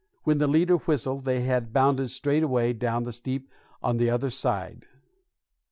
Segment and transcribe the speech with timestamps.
[0.23, 3.51] When the leader whistled they had bounded straightaway down the steep
[3.83, 4.87] on the other side.